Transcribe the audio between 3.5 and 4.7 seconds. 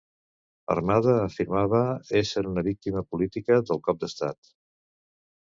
del cop d'estat.